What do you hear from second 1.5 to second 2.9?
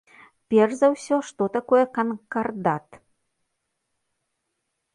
такое канкардат?